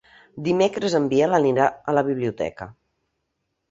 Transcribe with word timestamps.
Dimecres 0.47 0.95
en 1.01 1.05
Biel 1.13 1.39
anirà 1.41 1.69
a 1.95 1.99
la 2.01 2.07
biblioteca. 2.11 2.73